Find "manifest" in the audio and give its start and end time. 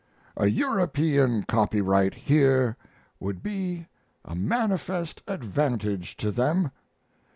4.33-5.21